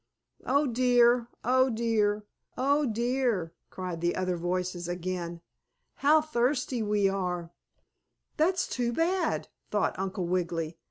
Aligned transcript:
"Oh, 0.47 0.65
dear! 0.65 1.27
Oh, 1.43 1.69
dear! 1.69 2.25
Oh, 2.57 2.87
dear!" 2.87 3.53
cried 3.69 4.01
the 4.01 4.15
other 4.15 4.35
voices 4.35 4.87
again. 4.87 5.41
"How 5.97 6.21
thirsty 6.21 6.81
we 6.81 7.07
are!" 7.07 7.51
"That's 8.35 8.67
too 8.67 8.93
bad," 8.93 9.49
thought 9.69 9.93
Uncle 9.99 10.25
Wiggily. 10.25 10.79